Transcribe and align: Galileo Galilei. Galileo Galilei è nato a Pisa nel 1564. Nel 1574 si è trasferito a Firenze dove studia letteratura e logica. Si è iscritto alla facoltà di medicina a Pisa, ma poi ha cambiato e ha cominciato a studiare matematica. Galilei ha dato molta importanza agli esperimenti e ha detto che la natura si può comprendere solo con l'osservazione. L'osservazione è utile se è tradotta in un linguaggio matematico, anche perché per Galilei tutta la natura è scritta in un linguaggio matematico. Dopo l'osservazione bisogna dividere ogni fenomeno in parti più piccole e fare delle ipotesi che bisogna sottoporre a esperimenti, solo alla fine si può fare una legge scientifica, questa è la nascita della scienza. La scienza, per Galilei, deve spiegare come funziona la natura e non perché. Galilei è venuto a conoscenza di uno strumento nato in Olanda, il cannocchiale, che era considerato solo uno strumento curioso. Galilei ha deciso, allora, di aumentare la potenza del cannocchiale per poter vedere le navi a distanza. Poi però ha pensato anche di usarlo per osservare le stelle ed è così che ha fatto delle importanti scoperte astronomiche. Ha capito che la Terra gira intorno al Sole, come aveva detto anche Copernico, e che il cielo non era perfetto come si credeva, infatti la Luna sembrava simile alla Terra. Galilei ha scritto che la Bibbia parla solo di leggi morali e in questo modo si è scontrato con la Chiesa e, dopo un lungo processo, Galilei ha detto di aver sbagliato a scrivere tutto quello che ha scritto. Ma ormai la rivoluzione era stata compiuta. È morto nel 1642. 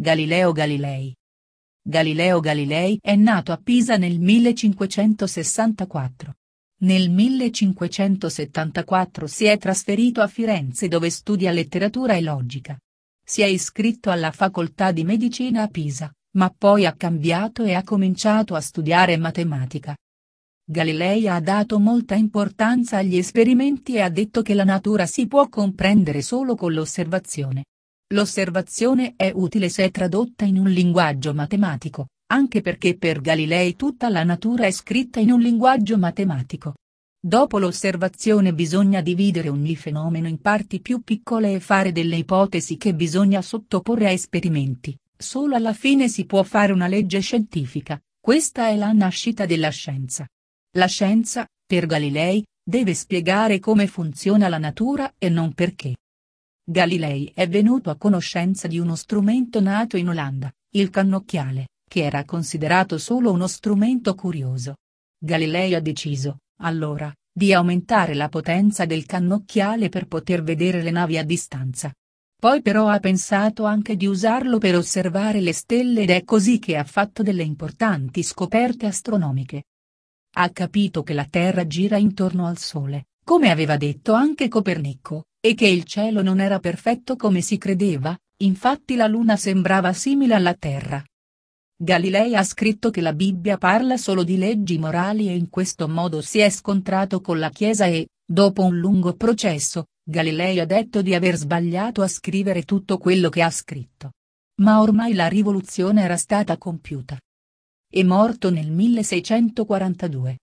Galileo 0.00 0.52
Galilei. 0.52 1.12
Galileo 1.82 2.38
Galilei 2.38 3.00
è 3.02 3.16
nato 3.16 3.50
a 3.50 3.56
Pisa 3.56 3.96
nel 3.96 4.20
1564. 4.20 6.34
Nel 6.82 7.10
1574 7.10 9.26
si 9.26 9.46
è 9.46 9.58
trasferito 9.58 10.20
a 10.20 10.28
Firenze 10.28 10.86
dove 10.86 11.10
studia 11.10 11.50
letteratura 11.50 12.14
e 12.14 12.20
logica. 12.20 12.78
Si 13.24 13.42
è 13.42 13.46
iscritto 13.46 14.10
alla 14.10 14.30
facoltà 14.30 14.92
di 14.92 15.02
medicina 15.02 15.62
a 15.62 15.66
Pisa, 15.66 16.14
ma 16.36 16.54
poi 16.56 16.86
ha 16.86 16.92
cambiato 16.92 17.64
e 17.64 17.74
ha 17.74 17.82
cominciato 17.82 18.54
a 18.54 18.60
studiare 18.60 19.16
matematica. 19.16 19.96
Galilei 20.64 21.26
ha 21.26 21.40
dato 21.40 21.80
molta 21.80 22.14
importanza 22.14 22.98
agli 22.98 23.16
esperimenti 23.16 23.94
e 23.94 24.02
ha 24.02 24.10
detto 24.10 24.42
che 24.42 24.54
la 24.54 24.62
natura 24.62 25.06
si 25.06 25.26
può 25.26 25.48
comprendere 25.48 26.22
solo 26.22 26.54
con 26.54 26.72
l'osservazione. 26.72 27.64
L'osservazione 28.14 29.12
è 29.16 29.30
utile 29.34 29.68
se 29.68 29.84
è 29.84 29.90
tradotta 29.90 30.46
in 30.46 30.56
un 30.56 30.70
linguaggio 30.70 31.34
matematico, 31.34 32.06
anche 32.32 32.62
perché 32.62 32.96
per 32.96 33.20
Galilei 33.20 33.76
tutta 33.76 34.08
la 34.08 34.24
natura 34.24 34.64
è 34.64 34.70
scritta 34.70 35.20
in 35.20 35.30
un 35.30 35.40
linguaggio 35.40 35.98
matematico. 35.98 36.76
Dopo 37.20 37.58
l'osservazione 37.58 38.54
bisogna 38.54 39.02
dividere 39.02 39.50
ogni 39.50 39.76
fenomeno 39.76 40.26
in 40.26 40.40
parti 40.40 40.80
più 40.80 41.02
piccole 41.02 41.52
e 41.52 41.60
fare 41.60 41.92
delle 41.92 42.16
ipotesi 42.16 42.78
che 42.78 42.94
bisogna 42.94 43.42
sottoporre 43.42 44.06
a 44.06 44.10
esperimenti, 44.10 44.96
solo 45.14 45.54
alla 45.54 45.74
fine 45.74 46.08
si 46.08 46.24
può 46.24 46.42
fare 46.44 46.72
una 46.72 46.86
legge 46.86 47.20
scientifica, 47.20 48.00
questa 48.18 48.68
è 48.68 48.76
la 48.76 48.90
nascita 48.92 49.44
della 49.44 49.68
scienza. 49.68 50.26
La 50.78 50.86
scienza, 50.86 51.46
per 51.66 51.84
Galilei, 51.84 52.42
deve 52.64 52.94
spiegare 52.94 53.58
come 53.58 53.86
funziona 53.86 54.48
la 54.48 54.58
natura 54.58 55.12
e 55.18 55.28
non 55.28 55.52
perché. 55.52 55.94
Galilei 56.70 57.32
è 57.34 57.48
venuto 57.48 57.88
a 57.88 57.96
conoscenza 57.96 58.68
di 58.68 58.78
uno 58.78 58.94
strumento 58.94 59.58
nato 59.58 59.96
in 59.96 60.10
Olanda, 60.10 60.52
il 60.74 60.90
cannocchiale, 60.90 61.68
che 61.88 62.04
era 62.04 62.26
considerato 62.26 62.98
solo 62.98 63.32
uno 63.32 63.46
strumento 63.46 64.14
curioso. 64.14 64.74
Galilei 65.18 65.74
ha 65.74 65.80
deciso, 65.80 66.40
allora, 66.60 67.10
di 67.32 67.54
aumentare 67.54 68.12
la 68.12 68.28
potenza 68.28 68.84
del 68.84 69.06
cannocchiale 69.06 69.88
per 69.88 70.08
poter 70.08 70.42
vedere 70.42 70.82
le 70.82 70.90
navi 70.90 71.16
a 71.16 71.24
distanza. 71.24 71.90
Poi 72.38 72.60
però 72.60 72.88
ha 72.88 73.00
pensato 73.00 73.64
anche 73.64 73.96
di 73.96 74.04
usarlo 74.06 74.58
per 74.58 74.76
osservare 74.76 75.40
le 75.40 75.54
stelle 75.54 76.02
ed 76.02 76.10
è 76.10 76.22
così 76.22 76.58
che 76.58 76.76
ha 76.76 76.84
fatto 76.84 77.22
delle 77.22 77.44
importanti 77.44 78.22
scoperte 78.22 78.84
astronomiche. 78.84 79.64
Ha 80.36 80.50
capito 80.50 81.02
che 81.02 81.14
la 81.14 81.24
Terra 81.24 81.66
gira 81.66 81.96
intorno 81.96 82.46
al 82.46 82.58
Sole, 82.58 83.06
come 83.24 83.48
aveva 83.48 83.78
detto 83.78 84.12
anche 84.12 84.48
Copernico, 84.48 85.27
e 85.40 85.54
che 85.54 85.66
il 85.66 85.84
cielo 85.84 86.22
non 86.22 86.40
era 86.40 86.58
perfetto 86.58 87.16
come 87.16 87.40
si 87.40 87.58
credeva, 87.58 88.16
infatti 88.38 88.96
la 88.96 89.06
Luna 89.06 89.36
sembrava 89.36 89.92
simile 89.92 90.34
alla 90.34 90.54
Terra. 90.54 91.02
Galilei 91.80 92.34
ha 92.34 92.42
scritto 92.42 92.90
che 92.90 93.00
la 93.00 93.12
Bibbia 93.12 93.56
parla 93.56 93.96
solo 93.96 94.24
di 94.24 94.36
leggi 94.36 94.78
morali 94.78 95.28
e 95.28 95.36
in 95.36 95.48
questo 95.48 95.86
modo 95.86 96.20
si 96.20 96.40
è 96.40 96.50
scontrato 96.50 97.20
con 97.20 97.38
la 97.38 97.50
Chiesa 97.50 97.86
e, 97.86 98.08
dopo 98.26 98.64
un 98.64 98.78
lungo 98.78 99.14
processo, 99.14 99.86
Galilei 100.02 100.58
ha 100.58 100.66
detto 100.66 101.02
di 101.02 101.14
aver 101.14 101.36
sbagliato 101.36 102.02
a 102.02 102.08
scrivere 102.08 102.62
tutto 102.62 102.98
quello 102.98 103.28
che 103.28 103.42
ha 103.42 103.50
scritto. 103.50 104.12
Ma 104.60 104.80
ormai 104.80 105.14
la 105.14 105.28
rivoluzione 105.28 106.02
era 106.02 106.16
stata 106.16 106.58
compiuta. 106.58 107.16
È 107.90 108.02
morto 108.02 108.50
nel 108.50 108.70
1642. 108.72 110.36